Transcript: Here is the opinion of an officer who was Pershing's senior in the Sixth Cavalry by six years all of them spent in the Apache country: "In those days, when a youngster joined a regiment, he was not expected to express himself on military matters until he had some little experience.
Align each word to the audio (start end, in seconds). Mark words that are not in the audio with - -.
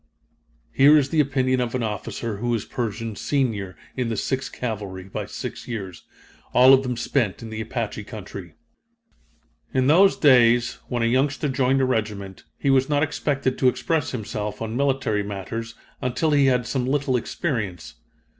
Here 0.71 0.97
is 0.97 1.09
the 1.09 1.19
opinion 1.19 1.61
of 1.61 1.75
an 1.75 1.83
officer 1.83 2.37
who 2.37 2.49
was 2.49 2.65
Pershing's 2.65 3.21
senior 3.21 3.77
in 3.95 4.09
the 4.09 4.17
Sixth 4.17 4.51
Cavalry 4.51 5.03
by 5.03 5.27
six 5.27 5.67
years 5.67 6.01
all 6.55 6.73
of 6.73 6.81
them 6.81 6.97
spent 6.97 7.43
in 7.43 7.51
the 7.51 7.61
Apache 7.61 8.05
country: 8.05 8.55
"In 9.75 9.85
those 9.85 10.17
days, 10.17 10.79
when 10.87 11.03
a 11.03 11.05
youngster 11.05 11.47
joined 11.49 11.81
a 11.81 11.85
regiment, 11.85 12.45
he 12.57 12.71
was 12.71 12.89
not 12.89 13.03
expected 13.03 13.59
to 13.59 13.67
express 13.67 14.09
himself 14.09 14.59
on 14.59 14.75
military 14.75 15.21
matters 15.21 15.75
until 16.01 16.31
he 16.31 16.47
had 16.47 16.65
some 16.65 16.87
little 16.87 17.15
experience. 17.15 17.93